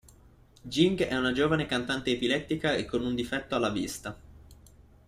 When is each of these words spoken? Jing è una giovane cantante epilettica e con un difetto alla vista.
Jing 0.65 0.99
è 1.03 1.15
una 1.15 1.31
giovane 1.31 1.67
cantante 1.67 2.09
epilettica 2.09 2.73
e 2.73 2.85
con 2.85 3.05
un 3.05 3.13
difetto 3.13 3.53
alla 3.53 3.69
vista. 3.69 4.19